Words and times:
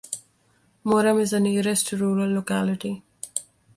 Murom 0.83 1.19
is 1.21 1.29
the 1.29 1.39
nearest 1.39 1.91
rural 1.91 2.27
locality. 2.33 3.03